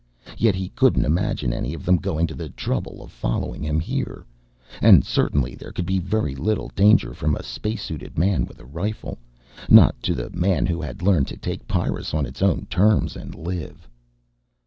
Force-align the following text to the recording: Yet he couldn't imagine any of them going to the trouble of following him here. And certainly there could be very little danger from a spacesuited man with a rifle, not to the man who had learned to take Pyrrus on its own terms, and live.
Yet 0.35 0.55
he 0.55 0.69
couldn't 0.69 1.05
imagine 1.05 1.53
any 1.53 1.75
of 1.75 1.85
them 1.85 1.97
going 1.97 2.25
to 2.25 2.33
the 2.33 2.49
trouble 2.49 3.03
of 3.03 3.11
following 3.11 3.61
him 3.63 3.79
here. 3.79 4.25
And 4.81 5.05
certainly 5.05 5.53
there 5.53 5.71
could 5.71 5.85
be 5.85 5.99
very 5.99 6.33
little 6.33 6.69
danger 6.69 7.13
from 7.13 7.35
a 7.35 7.43
spacesuited 7.43 8.17
man 8.17 8.45
with 8.45 8.59
a 8.59 8.65
rifle, 8.65 9.19
not 9.69 10.01
to 10.01 10.15
the 10.15 10.31
man 10.31 10.65
who 10.65 10.81
had 10.81 11.03
learned 11.03 11.27
to 11.27 11.37
take 11.37 11.67
Pyrrus 11.67 12.15
on 12.15 12.25
its 12.25 12.41
own 12.41 12.65
terms, 12.65 13.15
and 13.15 13.35
live. 13.35 13.87